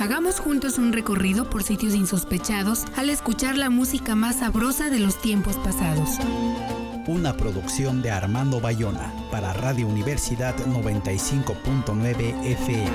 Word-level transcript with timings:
Hagamos 0.00 0.40
juntos 0.40 0.78
un 0.78 0.94
recorrido 0.94 1.50
por 1.50 1.62
sitios 1.62 1.94
insospechados 1.94 2.86
al 2.96 3.10
escuchar 3.10 3.58
la 3.58 3.68
música 3.68 4.14
más 4.14 4.38
sabrosa 4.38 4.88
de 4.88 4.98
los 4.98 5.20
tiempos 5.20 5.56
pasados. 5.58 6.16
Una 7.06 7.36
producción 7.36 8.00
de 8.00 8.10
Armando 8.10 8.62
Bayona 8.62 9.12
para 9.30 9.52
Radio 9.52 9.86
Universidad 9.86 10.56
95.9 10.56 12.44
FM. 12.46 12.90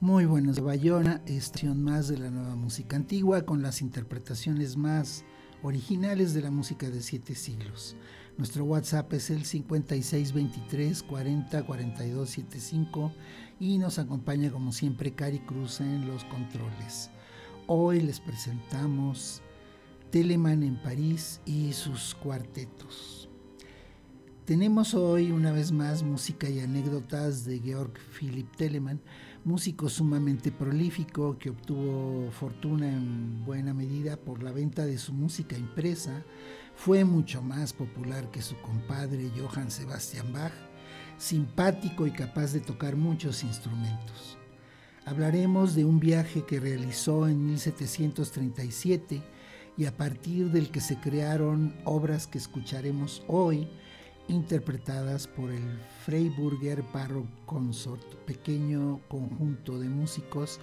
Muy 0.00 0.24
buenos 0.24 0.56
de 0.56 0.62
Bayona, 0.62 1.22
estación 1.26 1.80
más 1.80 2.08
de 2.08 2.18
la 2.18 2.30
nueva 2.30 2.56
música 2.56 2.96
antigua 2.96 3.42
con 3.42 3.62
las 3.62 3.80
interpretaciones 3.80 4.76
más 4.76 5.24
originales 5.62 6.34
de 6.34 6.42
la 6.42 6.50
música 6.50 6.90
de 6.90 7.02
siete 7.02 7.34
siglos. 7.34 7.96
Nuestro 8.38 8.64
WhatsApp 8.64 9.10
es 9.14 9.30
el 9.30 9.46
5623 9.46 11.02
40 11.04 11.62
42 11.64 12.28
75 12.28 13.12
y 13.58 13.78
nos 13.78 13.98
acompaña 13.98 14.50
como 14.50 14.72
siempre 14.72 15.14
Cari 15.14 15.38
Cruz 15.38 15.80
en 15.80 16.06
los 16.06 16.22
controles. 16.24 17.08
Hoy 17.66 18.02
les 18.02 18.20
presentamos 18.20 19.40
Telemann 20.10 20.62
en 20.62 20.76
París 20.76 21.40
y 21.46 21.72
sus 21.72 22.14
cuartetos. 22.14 23.30
Tenemos 24.44 24.92
hoy 24.92 25.30
una 25.30 25.50
vez 25.50 25.72
más 25.72 26.02
música 26.02 26.46
y 26.50 26.60
anécdotas 26.60 27.46
de 27.46 27.58
Georg 27.58 27.94
Philipp 28.18 28.54
Telemann, 28.54 29.00
músico 29.46 29.88
sumamente 29.88 30.50
prolífico 30.50 31.38
que 31.38 31.50
obtuvo 31.50 32.32
fortuna 32.32 32.88
en 32.88 33.44
buena 33.44 33.72
medida 33.72 34.16
por 34.16 34.42
la 34.42 34.50
venta 34.50 34.84
de 34.84 34.98
su 34.98 35.12
música 35.12 35.56
impresa, 35.56 36.24
fue 36.74 37.04
mucho 37.04 37.42
más 37.42 37.72
popular 37.72 38.28
que 38.32 38.42
su 38.42 38.56
compadre 38.56 39.30
Johann 39.38 39.70
Sebastian 39.70 40.32
Bach, 40.32 40.52
simpático 41.16 42.08
y 42.08 42.10
capaz 42.10 42.54
de 42.54 42.60
tocar 42.60 42.96
muchos 42.96 43.44
instrumentos. 43.44 44.36
Hablaremos 45.04 45.76
de 45.76 45.84
un 45.84 46.00
viaje 46.00 46.44
que 46.44 46.58
realizó 46.58 47.28
en 47.28 47.46
1737 47.46 49.22
y 49.78 49.84
a 49.84 49.96
partir 49.96 50.50
del 50.50 50.72
que 50.72 50.80
se 50.80 50.98
crearon 50.98 51.76
obras 51.84 52.26
que 52.26 52.38
escucharemos 52.38 53.22
hoy, 53.28 53.68
interpretadas 54.28 55.26
por 55.26 55.50
el 55.50 55.78
Freiburger 56.04 56.82
Baroque 56.92 57.32
Consort, 57.46 58.02
pequeño 58.26 59.00
conjunto 59.08 59.78
de 59.78 59.88
músicos 59.88 60.60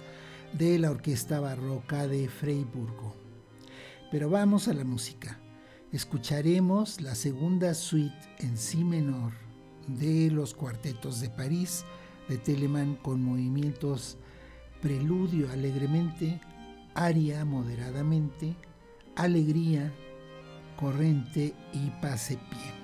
de 0.52 0.78
la 0.78 0.90
Orquesta 0.90 1.40
Barroca 1.40 2.06
de 2.06 2.28
Freiburgo. 2.28 3.14
Pero 4.10 4.30
vamos 4.30 4.68
a 4.68 4.74
la 4.74 4.84
música. 4.84 5.38
Escucharemos 5.92 7.00
la 7.00 7.14
segunda 7.14 7.74
suite 7.74 8.18
en 8.38 8.56
si 8.56 8.84
menor 8.84 9.32
de 9.86 10.30
los 10.30 10.54
cuartetos 10.54 11.20
de 11.20 11.30
París 11.30 11.84
de 12.28 12.38
Telemann 12.38 12.96
con 12.96 13.22
movimientos 13.22 14.16
preludio 14.80 15.50
alegremente, 15.50 16.40
aria 16.94 17.44
moderadamente, 17.44 18.54
alegría, 19.16 19.92
corrente 20.76 21.54
y 21.72 21.90
pase 22.02 22.36
pie. 22.50 22.83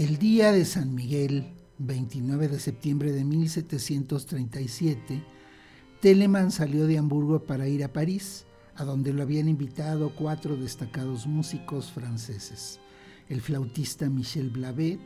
El 0.00 0.16
día 0.16 0.50
de 0.50 0.64
San 0.64 0.94
Miguel, 0.94 1.52
29 1.76 2.48
de 2.48 2.58
septiembre 2.58 3.12
de 3.12 3.22
1737, 3.22 5.22
Telemann 6.00 6.50
salió 6.50 6.86
de 6.86 6.96
Hamburgo 6.96 7.44
para 7.44 7.68
ir 7.68 7.84
a 7.84 7.92
París, 7.92 8.46
a 8.76 8.84
donde 8.84 9.12
lo 9.12 9.20
habían 9.20 9.46
invitado 9.46 10.14
cuatro 10.16 10.56
destacados 10.56 11.26
músicos 11.26 11.92
franceses, 11.92 12.80
el 13.28 13.42
flautista 13.42 14.08
Michel 14.08 14.48
Blavet, 14.48 14.98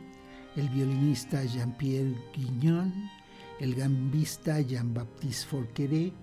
el 0.55 0.69
violinista 0.69 1.43
Jean-Pierre 1.43 2.15
Guignon, 2.33 2.93
el 3.59 3.75
gambista 3.75 4.61
Jean-Baptiste 4.61 5.45
Forqueret 5.45 6.13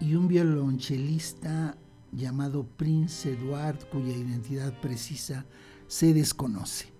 y 0.00 0.14
un 0.14 0.28
violonchelista 0.28 1.76
llamado 2.10 2.66
Prince 2.78 3.32
Edouard, 3.32 3.86
cuya 3.90 4.16
identidad 4.16 4.80
precisa 4.80 5.44
se 5.88 6.14
desconoce. 6.14 6.93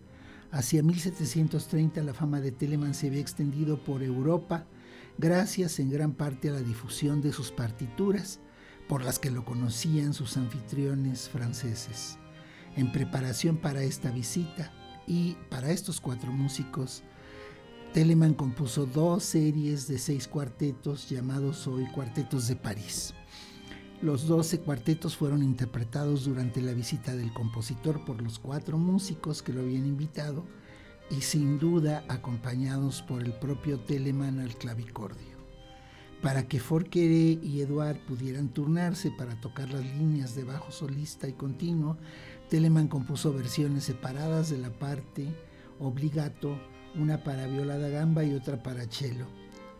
Hacia 0.54 0.84
1730 0.84 2.00
la 2.04 2.14
fama 2.14 2.40
de 2.40 2.52
Telemann 2.52 2.94
se 2.94 3.08
había 3.08 3.20
extendido 3.20 3.82
por 3.82 4.04
Europa, 4.04 4.68
gracias 5.18 5.80
en 5.80 5.90
gran 5.90 6.12
parte 6.12 6.48
a 6.48 6.52
la 6.52 6.60
difusión 6.60 7.20
de 7.20 7.32
sus 7.32 7.50
partituras, 7.50 8.38
por 8.88 9.02
las 9.02 9.18
que 9.18 9.32
lo 9.32 9.44
conocían 9.44 10.14
sus 10.14 10.36
anfitriones 10.36 11.28
franceses. 11.28 12.18
En 12.76 12.92
preparación 12.92 13.56
para 13.56 13.82
esta 13.82 14.12
visita 14.12 14.72
y 15.08 15.36
para 15.50 15.72
estos 15.72 16.00
cuatro 16.00 16.30
músicos, 16.30 17.02
Telemann 17.92 18.34
compuso 18.34 18.86
dos 18.86 19.24
series 19.24 19.88
de 19.88 19.98
seis 19.98 20.28
cuartetos 20.28 21.10
llamados 21.10 21.66
hoy 21.66 21.86
Cuartetos 21.86 22.46
de 22.46 22.54
París. 22.54 23.12
Los 24.04 24.26
doce 24.26 24.60
cuartetos 24.60 25.16
fueron 25.16 25.42
interpretados 25.42 26.26
durante 26.26 26.60
la 26.60 26.74
visita 26.74 27.16
del 27.16 27.32
compositor 27.32 28.04
por 28.04 28.20
los 28.20 28.38
cuatro 28.38 28.76
músicos 28.76 29.42
que 29.42 29.54
lo 29.54 29.62
habían 29.62 29.86
invitado 29.86 30.44
y 31.10 31.22
sin 31.22 31.58
duda 31.58 32.04
acompañados 32.08 33.00
por 33.00 33.22
el 33.22 33.32
propio 33.32 33.80
Telemann 33.80 34.40
al 34.40 34.56
clavicordio. 34.56 35.38
Para 36.20 36.46
que 36.46 36.60
Forqueré 36.60 37.38
y 37.42 37.62
Eduard 37.62 37.96
pudieran 38.04 38.50
turnarse 38.50 39.10
para 39.10 39.40
tocar 39.40 39.70
las 39.70 39.86
líneas 39.96 40.34
de 40.34 40.44
bajo 40.44 40.70
solista 40.70 41.26
y 41.26 41.32
continuo, 41.32 41.96
Telemann 42.50 42.88
compuso 42.88 43.32
versiones 43.32 43.84
separadas 43.84 44.50
de 44.50 44.58
la 44.58 44.70
parte 44.70 45.34
obligato, 45.78 46.58
una 46.94 47.24
para 47.24 47.46
viola 47.46 47.78
da 47.78 47.88
gamba 47.88 48.22
y 48.22 48.34
otra 48.34 48.62
para 48.62 48.84
cello, 48.84 49.28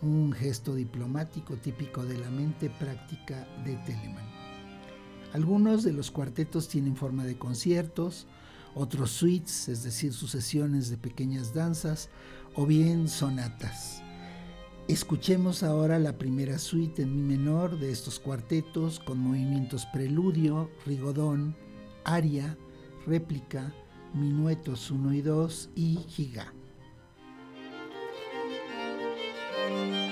un 0.05 0.33
gesto 0.33 0.75
diplomático 0.75 1.57
típico 1.57 2.05
de 2.05 2.19
la 2.19 2.31
mente 2.31 2.71
práctica 2.71 3.49
de 3.65 3.77
Telemann. 3.79 4.29
Algunos 5.33 5.83
de 5.83 5.93
los 5.93 6.11
cuartetos 6.11 6.69
tienen 6.69 6.95
forma 6.95 7.25
de 7.25 7.37
conciertos, 7.37 8.27
otros 8.75 9.11
suites, 9.11 9.69
es 9.69 9.83
decir, 9.83 10.13
sucesiones 10.13 10.91
de 10.91 10.97
pequeñas 10.97 11.55
danzas, 11.55 12.11
o 12.55 12.67
bien 12.67 13.09
sonatas. 13.09 14.03
Escuchemos 14.87 15.63
ahora 15.63 15.99
la 15.99 16.19
primera 16.19 16.59
suite 16.59 17.03
en 17.03 17.17
mi 17.17 17.37
menor 17.37 17.79
de 17.79 17.91
estos 17.91 18.21
cuartetos 18.21 19.01
con 19.01 19.19
movimientos 19.19 19.87
preludio, 19.87 20.71
rigodón, 20.87 21.57
aria, 22.05 22.57
réplica, 23.07 23.75
minuetos 24.13 24.91
1 24.91 25.15
y 25.15 25.23
2 25.23 25.71
y 25.75 25.97
giga. 26.07 26.54
thank 29.67 29.93
you 29.93 30.04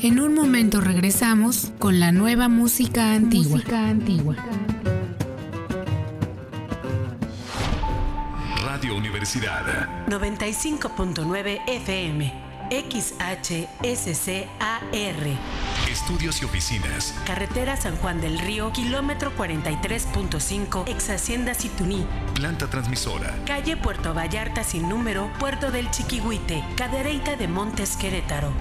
En 0.00 0.20
un 0.20 0.32
momento 0.32 0.80
regresamos 0.80 1.72
con 1.80 1.98
la 1.98 2.12
nueva 2.12 2.48
música 2.48 3.14
antigua. 3.14 3.56
Música 3.56 3.88
antigua. 3.88 4.36
Radio 8.62 8.94
Universidad 8.96 10.06
95.9 10.06 11.62
FM. 11.66 12.32
XHSCAR. 12.70 13.58
Estudios 15.90 16.42
y 16.42 16.44
oficinas. 16.44 17.12
Carretera 17.26 17.76
San 17.76 17.96
Juan 17.96 18.20
del 18.20 18.38
Río, 18.38 18.72
kilómetro 18.72 19.32
43.5, 19.36 20.86
ex 20.86 21.10
Hacienda 21.10 21.54
Situní. 21.54 22.06
Planta 22.34 22.70
transmisora. 22.70 23.34
Calle 23.46 23.76
Puerto 23.76 24.14
Vallarta 24.14 24.62
sin 24.62 24.88
número, 24.88 25.28
Puerto 25.40 25.72
del 25.72 25.90
Chiquihuite, 25.90 26.62
Cadereyta 26.76 27.34
de 27.34 27.48
Montes 27.48 27.96
Querétaro. 27.96 28.52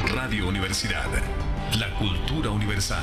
Radio 0.00 0.48
Universidad. 0.48 1.06
La 1.78 1.94
cultura 1.98 2.50
universal. 2.50 3.02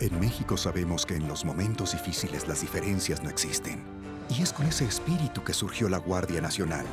En 0.00 0.18
México 0.20 0.56
sabemos 0.56 1.06
que 1.06 1.16
en 1.16 1.28
los 1.28 1.44
momentos 1.44 1.92
difíciles 1.92 2.48
las 2.48 2.60
diferencias 2.60 3.22
no 3.22 3.30
existen. 3.30 3.82
Y 4.28 4.42
es 4.42 4.52
con 4.52 4.66
ese 4.66 4.84
espíritu 4.84 5.42
que 5.44 5.54
surgió 5.54 5.88
la 5.88 5.98
Guardia 5.98 6.40
Nacional, 6.40 6.86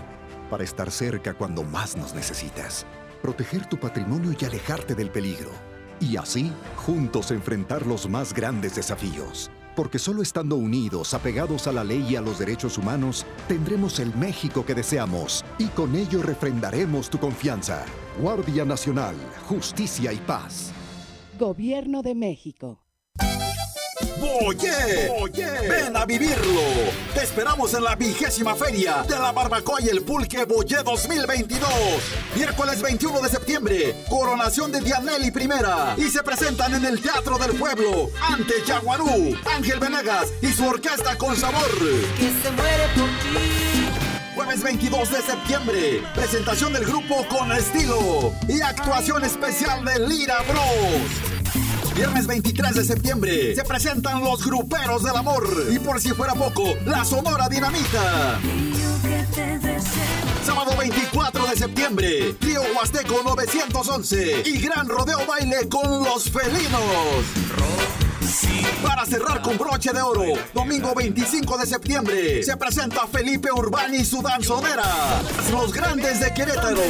para 0.49 0.63
estar 0.63 0.91
cerca 0.91 1.33
cuando 1.33 1.63
más 1.63 1.95
nos 1.95 2.13
necesitas, 2.13 2.85
proteger 3.21 3.65
tu 3.67 3.79
patrimonio 3.79 4.35
y 4.39 4.45
alejarte 4.45 4.95
del 4.95 5.09
peligro. 5.09 5.51
Y 5.99 6.17
así, 6.17 6.51
juntos 6.75 7.31
enfrentar 7.31 7.85
los 7.85 8.09
más 8.09 8.33
grandes 8.33 8.75
desafíos. 8.75 9.51
Porque 9.75 9.99
solo 9.99 10.21
estando 10.21 10.55
unidos, 10.55 11.13
apegados 11.13 11.67
a 11.67 11.71
la 11.71 11.83
ley 11.83 12.05
y 12.09 12.15
a 12.15 12.21
los 12.21 12.39
derechos 12.39 12.77
humanos, 12.77 13.25
tendremos 13.47 13.99
el 13.99 14.13
México 14.15 14.65
que 14.65 14.75
deseamos 14.75 15.45
y 15.57 15.67
con 15.67 15.95
ello 15.95 16.21
refrendaremos 16.21 17.09
tu 17.09 17.19
confianza. 17.19 17.85
Guardia 18.19 18.65
Nacional, 18.65 19.15
Justicia 19.47 20.11
y 20.11 20.17
Paz. 20.17 20.71
Gobierno 21.39 22.01
de 22.01 22.15
México. 22.15 22.90
Boye, 24.21 25.67
ven 25.67 25.97
a 25.97 26.05
vivirlo. 26.05 26.61
Te 27.15 27.23
esperamos 27.23 27.73
en 27.73 27.83
la 27.83 27.95
vigésima 27.95 28.53
feria 28.53 29.03
de 29.09 29.17
la 29.17 29.31
barbacoa 29.31 29.81
y 29.81 29.89
el 29.89 30.03
pulque 30.03 30.45
Boye 30.45 30.77
2022. 30.83 31.67
Miércoles 32.35 32.81
21 32.83 33.19
de 33.19 33.29
septiembre, 33.29 33.95
coronación 34.07 34.71
de 34.71 34.79
Dianelli 34.81 35.31
Primera. 35.31 35.95
Y 35.97 36.03
se 36.03 36.21
presentan 36.21 36.75
en 36.75 36.85
el 36.85 37.01
Teatro 37.01 37.39
del 37.39 37.57
Pueblo 37.57 38.11
ante 38.21 38.53
Yaguarú, 38.67 39.35
Ángel 39.55 39.79
Venegas 39.79 40.27
y 40.41 40.53
su 40.53 40.67
orquesta 40.67 41.17
con 41.17 41.35
sabor. 41.35 41.71
Que 42.17 42.29
se 42.43 42.51
muere 42.51 42.87
por 42.95 43.09
ti. 43.23 43.89
Jueves 44.35 44.61
22 44.61 45.11
de 45.11 45.21
septiembre, 45.23 46.03
presentación 46.13 46.73
del 46.73 46.85
grupo 46.85 47.25
con 47.27 47.51
estilo 47.51 48.33
y 48.47 48.61
actuación 48.61 49.25
especial 49.25 49.83
de 49.83 50.07
Lira 50.07 50.37
Bros. 50.43 51.30
Viernes 51.95 52.25
23 52.25 52.75
de 52.75 52.83
septiembre 52.83 53.55
se 53.55 53.63
presentan 53.63 54.23
los 54.23 54.45
gruperos 54.45 55.03
del 55.03 55.15
amor 55.15 55.43
y 55.71 55.79
por 55.79 55.99
si 55.99 56.09
fuera 56.09 56.33
poco, 56.33 56.63
la 56.85 57.03
Sonora 57.03 57.49
Dinamita. 57.49 58.39
Sábado 60.45 60.71
24 60.77 61.47
de 61.47 61.55
septiembre, 61.55 62.33
Trío 62.39 62.61
Huasteco 62.75 63.21
911 63.23 64.43
y 64.45 64.61
Gran 64.61 64.87
Rodeo 64.87 65.25
Baile 65.27 65.67
con 65.69 66.03
los 66.03 66.29
felinos. 66.29 68.10
Para 68.83 69.05
cerrar 69.05 69.41
con 69.41 69.57
broche 69.57 69.91
de 69.91 70.01
oro, 70.01 70.23
domingo 70.53 70.93
25 70.95 71.57
de 71.57 71.65
septiembre, 71.65 72.43
se 72.43 72.57
presenta 72.57 73.07
Felipe 73.07 73.51
Urbani 73.51 73.97
y 73.97 74.05
su 74.05 74.21
danzonera, 74.21 74.83
los 75.51 75.71
grandes 75.71 76.19
de 76.19 76.33
Querétaro. 76.33 76.81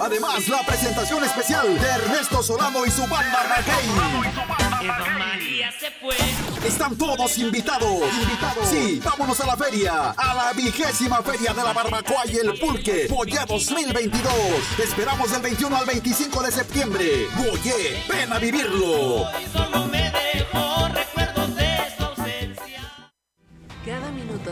Además, 0.00 0.48
la 0.48 0.64
presentación 0.66 1.24
especial 1.24 1.66
de 1.78 1.88
Ernesto 1.88 2.42
Solano 2.42 2.86
y 2.86 2.90
su 2.90 3.02
banda 3.02 3.42
Raquel. 3.42 3.74
Están 6.66 6.96
todos 6.96 7.38
invitados. 7.38 8.02
Invitados. 8.22 8.68
Sí, 8.68 9.00
vámonos 9.04 9.40
a 9.40 9.46
la 9.46 9.56
feria, 9.56 10.10
a 10.10 10.34
la 10.34 10.52
vigésima 10.52 11.22
feria 11.22 11.52
de 11.52 11.62
la 11.62 11.72
barbacoa 11.72 12.22
y 12.26 12.36
el 12.36 12.58
pulque, 12.58 13.06
Boye 13.08 13.38
2022. 13.46 14.32
Te 14.76 14.84
esperamos 14.84 15.30
del 15.30 15.42
21 15.42 15.76
al 15.76 15.86
25 15.86 16.42
de 16.42 16.52
septiembre. 16.52 17.28
Boye, 17.36 18.04
ven 18.08 18.32
a 18.32 18.38
vivirlo. 18.38 19.26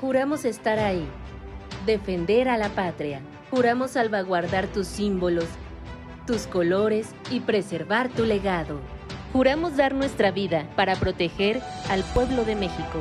Juramos 0.00 0.44
estar 0.44 0.78
ahí, 0.78 1.06
defender 1.86 2.48
a 2.48 2.56
la 2.56 2.68
patria. 2.70 3.20
Juramos 3.50 3.92
salvaguardar 3.92 4.66
tus 4.66 4.86
símbolos, 4.86 5.46
tus 6.26 6.46
colores 6.46 7.08
y 7.30 7.40
preservar 7.40 8.08
tu 8.08 8.24
legado. 8.24 8.80
Juramos 9.32 9.76
dar 9.76 9.94
nuestra 9.94 10.30
vida 10.30 10.68
para 10.76 10.96
proteger 10.96 11.60
al 11.88 12.02
pueblo 12.14 12.44
de 12.44 12.56
México. 12.56 13.00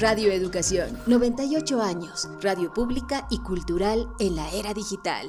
Radio 0.00 0.32
Educación, 0.32 0.98
98 1.06 1.82
años. 1.82 2.28
Radio 2.42 2.72
pública 2.72 3.28
y 3.30 3.38
cultural 3.38 4.08
en 4.18 4.34
la 4.36 4.50
era 4.50 4.74
digital. 4.74 5.28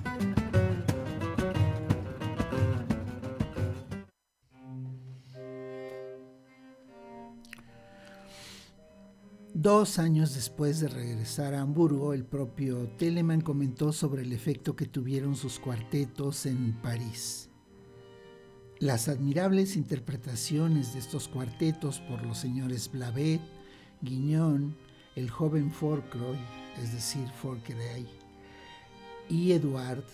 Dos 9.53 9.99
años 9.99 10.33
después 10.33 10.79
de 10.79 10.87
regresar 10.87 11.53
a 11.53 11.61
Hamburgo, 11.61 12.13
el 12.13 12.23
propio 12.23 12.87
Telemann 12.97 13.41
comentó 13.41 13.91
sobre 13.91 14.21
el 14.21 14.31
efecto 14.31 14.77
que 14.77 14.85
tuvieron 14.85 15.35
sus 15.35 15.59
cuartetos 15.59 16.45
en 16.45 16.73
París. 16.81 17.49
Las 18.79 19.09
admirables 19.09 19.75
interpretaciones 19.75 20.93
de 20.93 20.99
estos 20.99 21.27
cuartetos 21.27 21.99
por 21.99 22.23
los 22.23 22.37
señores 22.37 22.89
Blavet, 22.89 23.41
Guignón, 24.01 24.77
el 25.17 25.29
joven 25.29 25.69
Forcroy, 25.69 26.39
es 26.81 26.93
decir, 26.93 27.27
Forqueray, 27.41 28.07
y 29.27 29.51
Eduard, 29.51 30.05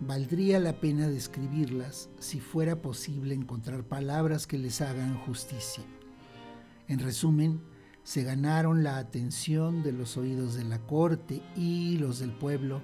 valdría 0.00 0.58
la 0.58 0.80
pena 0.80 1.06
describirlas 1.06 2.08
si 2.18 2.40
fuera 2.40 2.80
posible 2.80 3.34
encontrar 3.34 3.84
palabras 3.84 4.46
que 4.46 4.56
les 4.56 4.80
hagan 4.80 5.18
justicia. 5.18 5.84
En 6.88 6.98
resumen, 6.98 7.60
se 8.02 8.22
ganaron 8.22 8.82
la 8.82 8.98
atención 8.98 9.82
de 9.82 9.92
los 9.92 10.16
oídos 10.16 10.54
de 10.54 10.64
la 10.64 10.78
corte 10.78 11.42
y 11.56 11.98
los 11.98 12.18
del 12.18 12.32
pueblo 12.32 12.80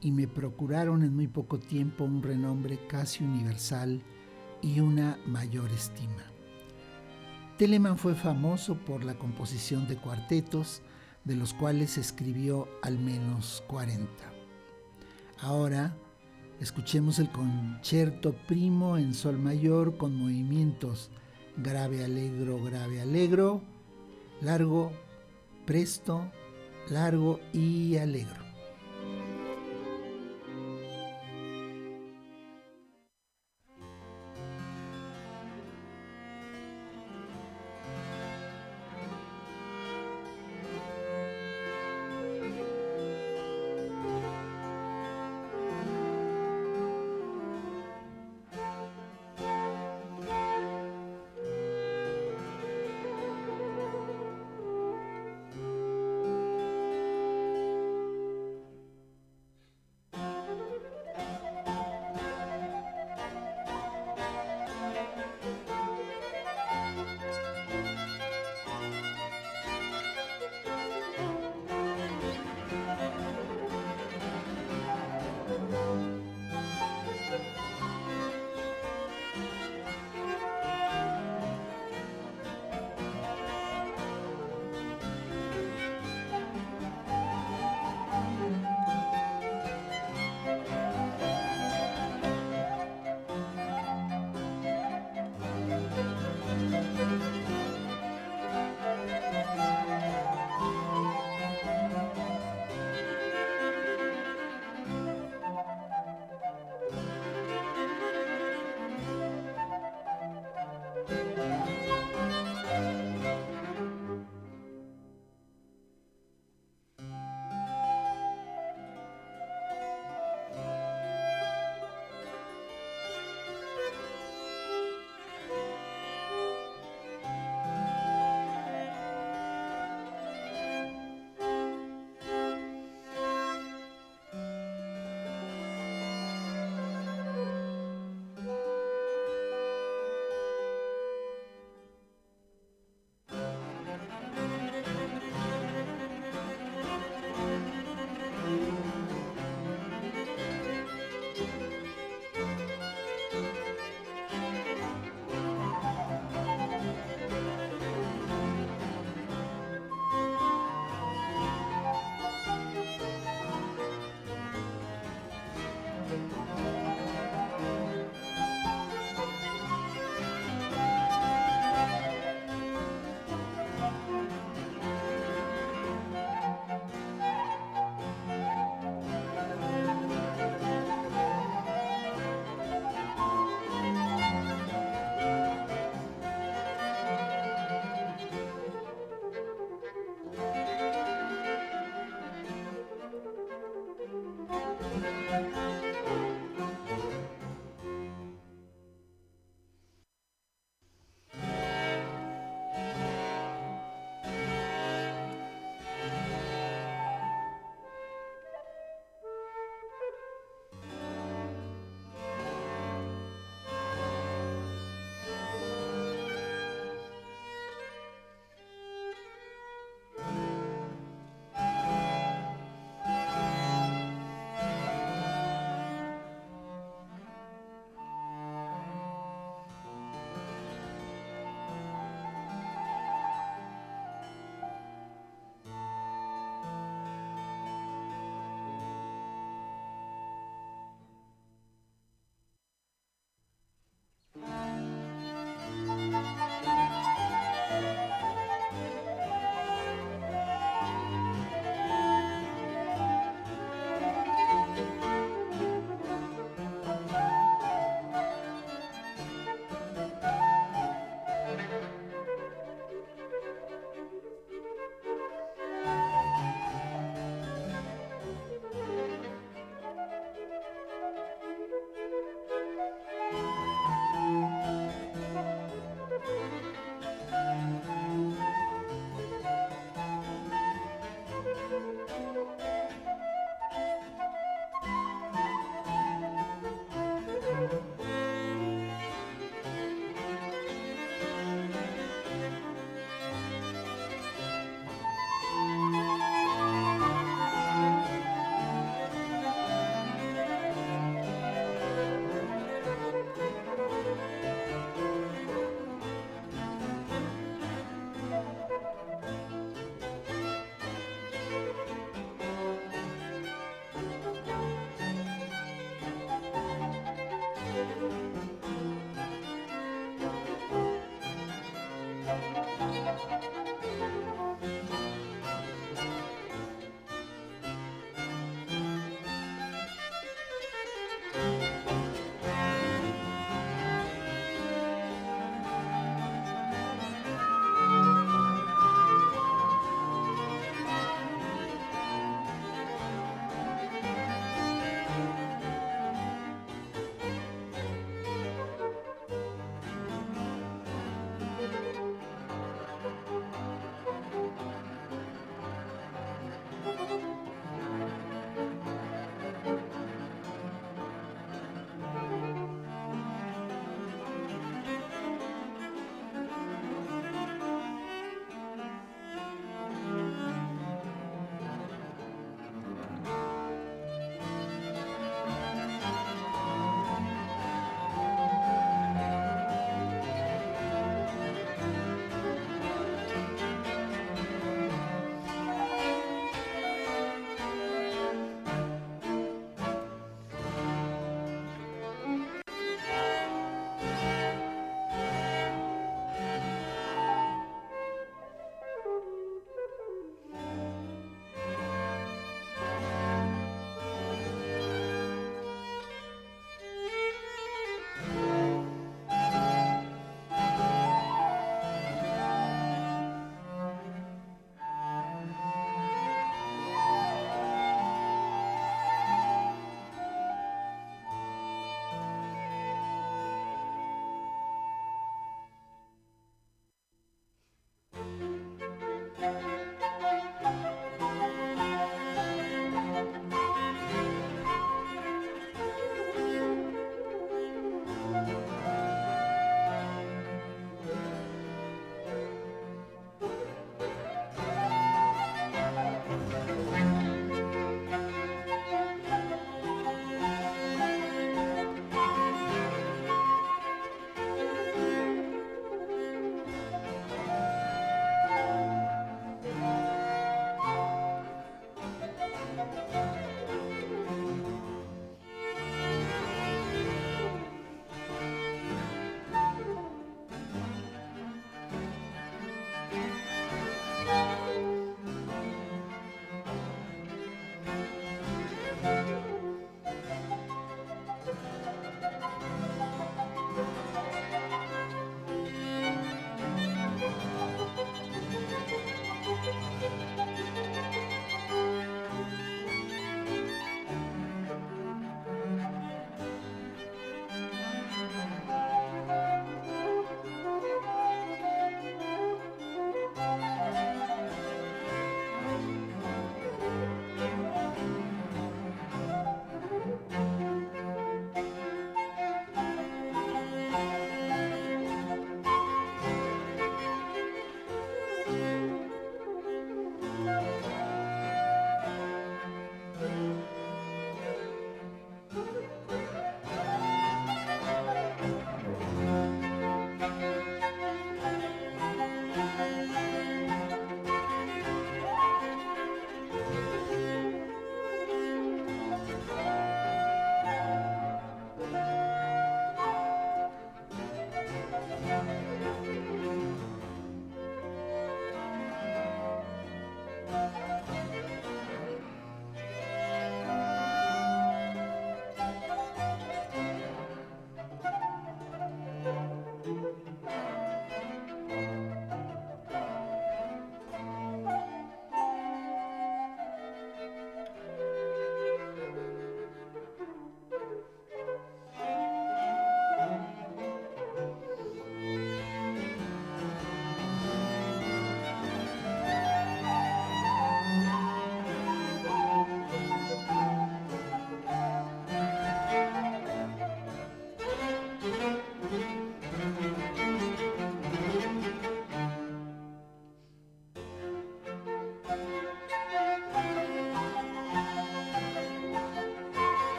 y 0.00 0.12
me 0.12 0.26
procuraron 0.26 1.02
en 1.02 1.14
muy 1.14 1.28
poco 1.28 1.58
tiempo 1.58 2.04
un 2.04 2.22
renombre 2.22 2.86
casi 2.86 3.24
universal 3.24 4.02
y 4.62 4.80
una 4.80 5.18
mayor 5.26 5.70
estima. 5.70 6.24
Telemann 7.58 7.98
fue 7.98 8.14
famoso 8.14 8.76
por 8.76 9.04
la 9.04 9.18
composición 9.18 9.86
de 9.86 9.96
cuartetos, 9.96 10.80
de 11.24 11.36
los 11.36 11.52
cuales 11.52 11.98
escribió 11.98 12.66
al 12.82 12.98
menos 12.98 13.62
40. 13.66 14.08
Ahora, 15.42 15.94
escuchemos 16.60 17.18
el 17.18 17.30
concierto 17.30 18.34
primo 18.48 18.96
en 18.96 19.12
sol 19.12 19.38
mayor 19.38 19.98
con 19.98 20.14
movimientos 20.14 21.10
grave 21.56 22.04
alegro, 22.04 22.62
grave 22.62 23.00
alegro, 23.00 23.62
largo, 24.40 24.92
presto, 25.66 26.30
largo 26.88 27.40
y 27.52 27.96
alegro. 27.96 28.49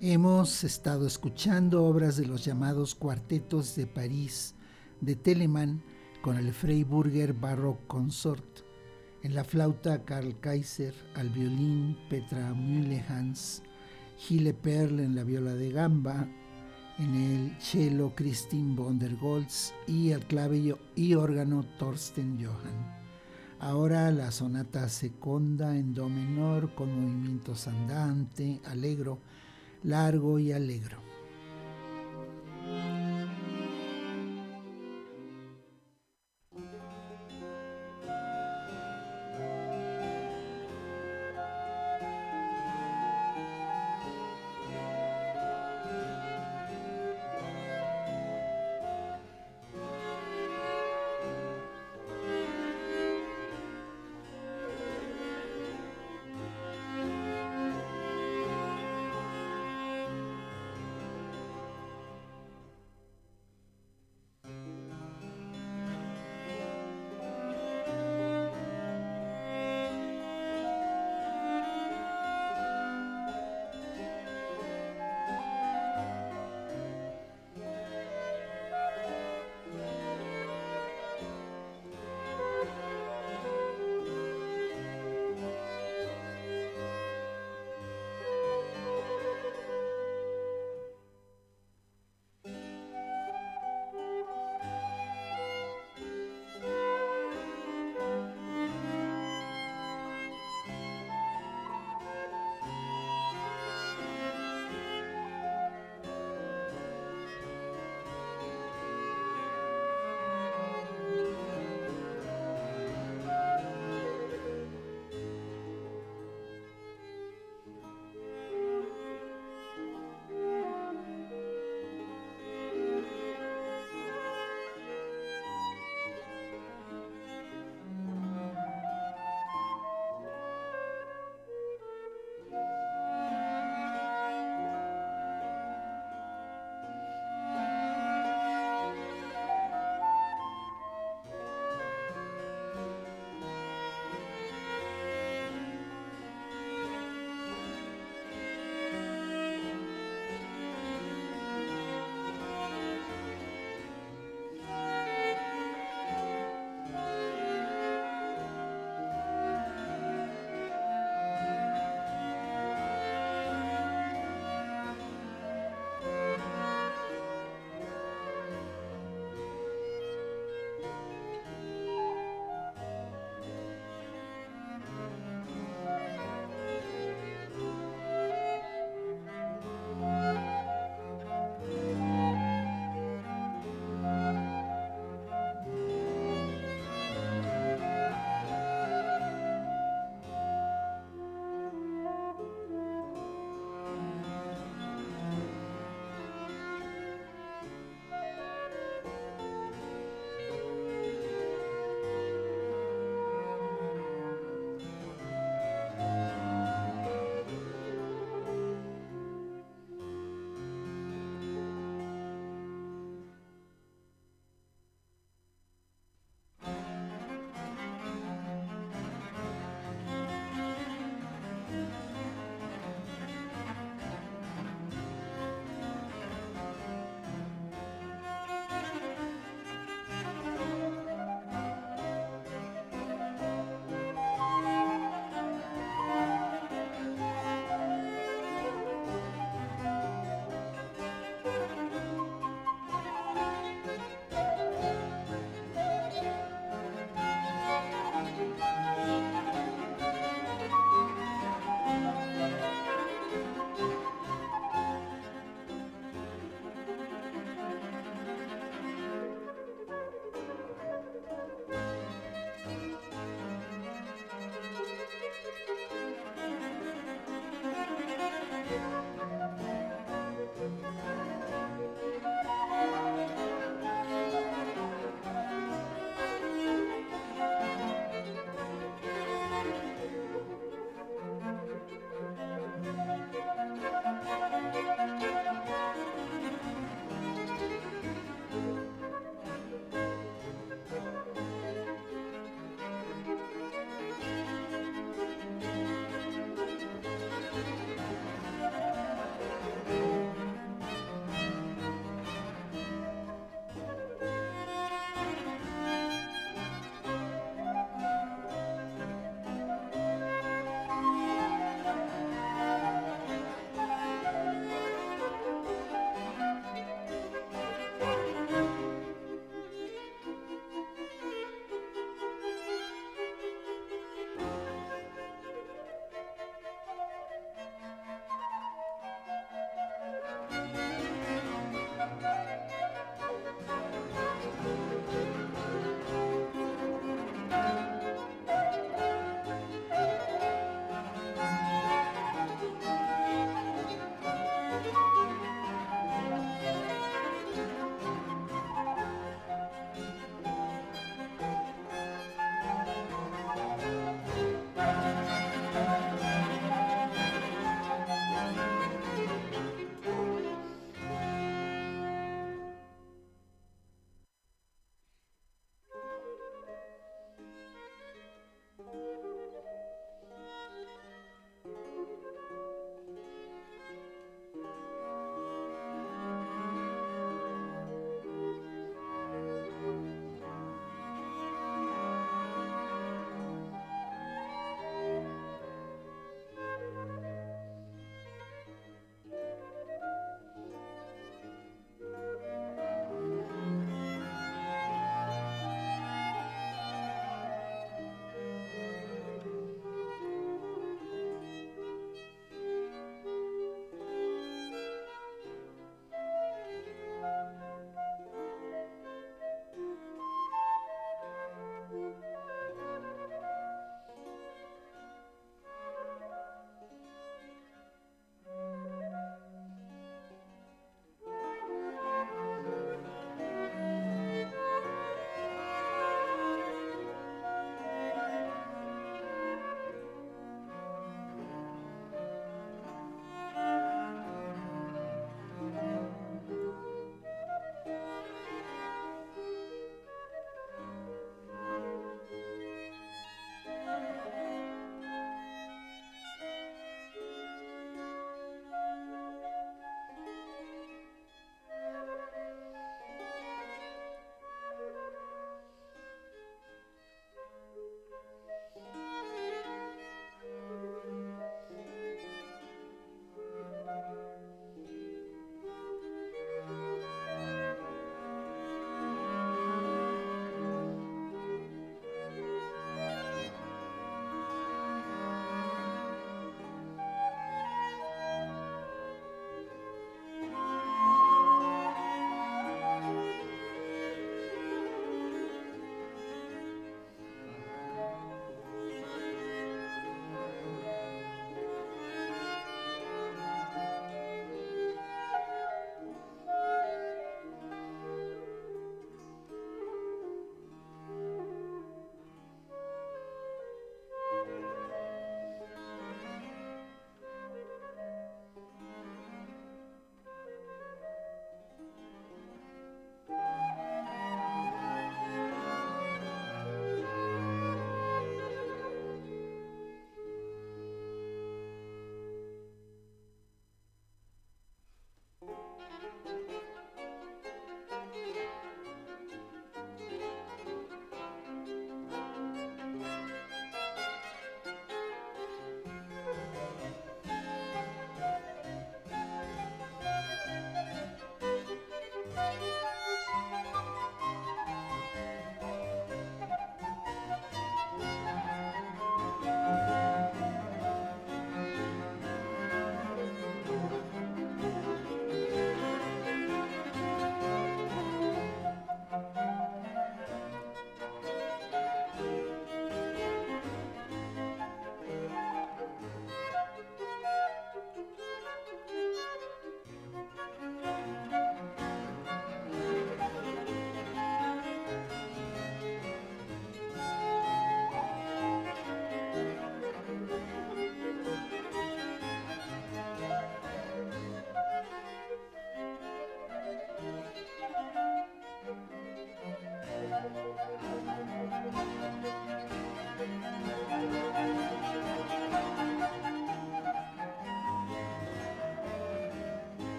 Hemos 0.00 0.62
estado 0.62 1.08
escuchando 1.08 1.84
obras 1.84 2.16
de 2.16 2.24
los 2.24 2.44
llamados 2.44 2.94
cuartetos 2.94 3.74
de 3.74 3.88
París 3.88 4.54
de 5.00 5.16
Telemann 5.16 5.82
con 6.22 6.36
el 6.36 6.52
Freiburger 6.52 7.32
Baroque 7.32 7.84
Consort, 7.88 8.60
en 9.24 9.34
la 9.34 9.42
flauta 9.42 10.04
Karl 10.04 10.38
Kaiser, 10.38 10.94
al 11.16 11.30
violín 11.30 11.96
Petra 12.08 12.54
Mühlehans, 12.54 13.64
Gile 14.16 14.54
Perl 14.54 15.00
en 15.00 15.16
la 15.16 15.24
viola 15.24 15.54
de 15.54 15.72
gamba, 15.72 16.28
en 17.00 17.14
el 17.16 17.60
cello 17.60 18.14
Christine 18.14 18.76
von 18.76 19.00
der 19.00 19.16
Goltz 19.16 19.72
y 19.88 20.10
el 20.10 20.24
clave 20.26 20.76
y 20.94 21.14
órgano 21.14 21.64
Thorsten 21.76 22.38
Johann. 22.40 22.98
Ahora 23.58 24.12
la 24.12 24.30
sonata 24.30 24.88
seconda 24.88 25.76
en 25.76 25.92
do 25.92 26.08
menor 26.08 26.72
con 26.76 26.88
movimientos 26.94 27.66
andante, 27.66 28.60
alegro, 28.64 29.18
largo 29.82 30.38
y 30.38 30.52
alegro. 30.52 31.07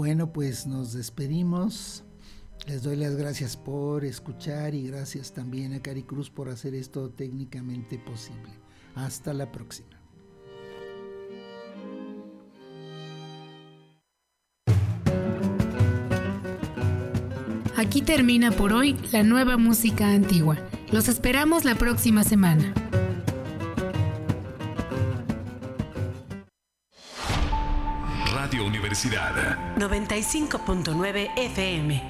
Bueno, 0.00 0.32
pues 0.32 0.66
nos 0.66 0.94
despedimos. 0.94 2.04
Les 2.66 2.82
doy 2.82 2.96
las 2.96 3.16
gracias 3.16 3.54
por 3.54 4.06
escuchar 4.06 4.74
y 4.74 4.86
gracias 4.86 5.34
también 5.34 5.74
a 5.74 5.82
Cari 5.82 6.04
Cruz 6.04 6.30
por 6.30 6.48
hacer 6.48 6.74
esto 6.74 7.10
técnicamente 7.10 7.98
posible. 7.98 8.50
Hasta 8.94 9.34
la 9.34 9.52
próxima. 9.52 10.00
Aquí 17.76 18.00
termina 18.00 18.52
por 18.52 18.72
hoy 18.72 18.96
la 19.12 19.22
nueva 19.22 19.58
música 19.58 20.14
antigua. 20.14 20.56
Los 20.90 21.08
esperamos 21.08 21.66
la 21.66 21.74
próxima 21.74 22.24
semana. 22.24 22.72
Universidad. 29.00 29.56
95.9 29.76 31.30
FM 31.34 32.00